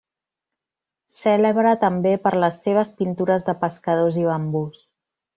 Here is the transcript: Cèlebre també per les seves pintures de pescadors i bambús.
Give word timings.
Cèlebre 1.17 1.73
també 1.83 2.13
per 2.25 2.31
les 2.43 2.57
seves 2.63 2.93
pintures 3.01 3.45
de 3.51 3.55
pescadors 3.65 4.17
i 4.23 4.29
bambús. 4.31 4.81